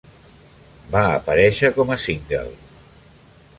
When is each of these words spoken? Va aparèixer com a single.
Va 0.95 1.03
aparèixer 1.17 1.71
com 1.77 1.95
a 1.97 1.99
single. 2.07 2.43